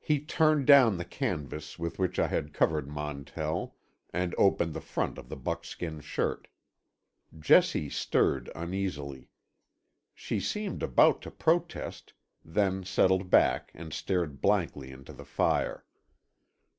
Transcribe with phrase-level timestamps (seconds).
[0.00, 3.76] He turned down the canvas with which I had covered Montell,
[4.08, 6.48] and opened the front of the buckskin shirt.
[7.38, 9.28] Jessie stirred uneasily.
[10.14, 15.84] She seemed about to protest, then settled back and stared blankly into the fire.